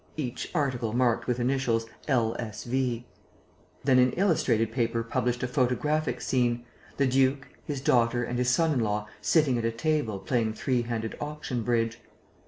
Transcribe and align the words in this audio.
Each 0.17 0.49
article 0.55 0.93
marked 0.93 1.27
with 1.27 1.39
initials 1.39 1.85
L. 2.07 2.35
S. 2.39 2.63
V." 2.63 3.05
Then 3.83 3.99
an 3.99 4.13
illustrated 4.13 4.71
paper 4.71 5.03
published 5.03 5.43
a 5.43 5.47
photographic 5.47 6.21
scene: 6.21 6.63
the 6.97 7.05
duke, 7.05 7.47
his 7.65 7.81
daughter 7.81 8.23
and 8.23 8.39
his 8.39 8.49
son 8.49 8.73
in 8.73 8.79
law 8.79 9.07
sitting 9.21 9.59
at 9.59 9.63
a 9.65 9.69
table 9.71 10.17
playing 10.17 10.55
three 10.55 10.81
handed 10.81 11.15
auction 11.21 11.61
bridge. 11.61 11.99